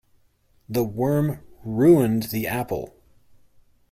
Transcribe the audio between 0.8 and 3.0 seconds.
worm ruined the apple.